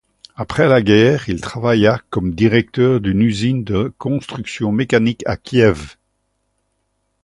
[0.35, 5.95] Après la guerre, il travailla comme directeur d'une usine de constructions mécaniques à Kiev.